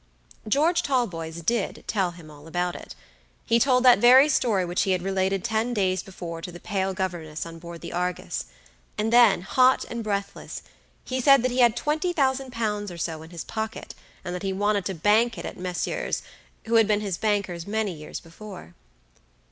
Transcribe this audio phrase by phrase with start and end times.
[0.47, 2.95] George Talboys did tell him all about it.
[3.45, 6.95] He told that very story which he had related ten days before to the pale
[6.95, 8.45] governess on board the Argus;
[8.97, 10.63] and then, hot and breathless,
[11.05, 13.93] he said that he had twenty thousand pounds or so in his pocket,
[14.25, 16.23] and that he wanted to bank it at Messrs.,
[16.65, 18.73] who had been his bankers many years before.